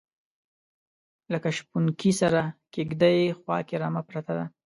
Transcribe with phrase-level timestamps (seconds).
[1.33, 2.41] لکه شپونکي سره
[2.73, 4.45] کیږدۍ خواکې رمه پرته ده